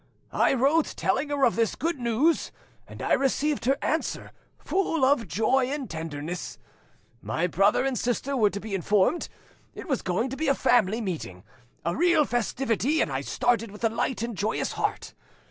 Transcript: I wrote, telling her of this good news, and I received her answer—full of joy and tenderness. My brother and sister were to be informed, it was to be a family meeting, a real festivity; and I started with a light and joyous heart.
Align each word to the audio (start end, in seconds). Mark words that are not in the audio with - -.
I 0.33 0.55
wrote, 0.55 0.93
telling 0.97 1.29
her 1.29 1.43
of 1.45 1.55
this 1.55 1.75
good 1.75 1.99
news, 1.99 2.51
and 2.87 3.03
I 3.03 3.13
received 3.13 3.65
her 3.65 3.77
answer—full 3.83 5.05
of 5.05 5.27
joy 5.27 5.67
and 5.67 5.87
tenderness. 5.87 6.57
My 7.21 7.45
brother 7.45 7.85
and 7.85 7.95
sister 7.95 8.35
were 8.35 8.49
to 8.49 8.59
be 8.59 8.73
informed, 8.73 9.29
it 9.75 9.87
was 9.87 10.01
to 10.01 10.27
be 10.35 10.47
a 10.47 10.55
family 10.55 11.01
meeting, 11.01 11.43
a 11.85 11.95
real 11.95 12.25
festivity; 12.25 12.99
and 12.99 13.11
I 13.11 13.21
started 13.21 13.69
with 13.69 13.83
a 13.83 13.89
light 13.89 14.23
and 14.23 14.35
joyous 14.35 14.71
heart. 14.71 15.13